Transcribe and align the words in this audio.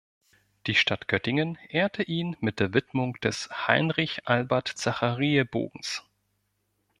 Die 0.65 0.73
Stadt 0.73 1.07
Göttingen 1.07 1.57
ehrte 1.69 2.01
ihn 2.01 2.35
mit 2.39 2.59
der 2.59 2.73
Widmung 2.73 3.19
des 3.19 3.49
Heinrich-Albert-Zachariä-Bogens. 3.67 6.01